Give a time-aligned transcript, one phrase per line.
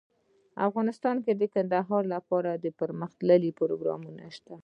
[0.67, 4.55] افغانستان کې د کندهار لپاره دپرمختیا پروګرامونه شته.